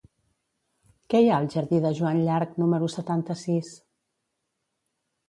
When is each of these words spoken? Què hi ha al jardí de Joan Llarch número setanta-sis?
Què 1.13 1.19
hi 1.23 1.27
ha 1.31 1.35
al 1.41 1.49
jardí 1.55 1.81
de 1.83 1.91
Joan 1.99 2.21
Llarch 2.29 2.55
número 2.63 2.89
setanta-sis? 2.95 3.71